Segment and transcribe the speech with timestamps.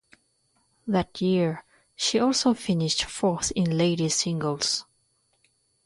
[0.87, 1.63] That year,
[1.95, 4.85] she also finished fourth in ladies' singles.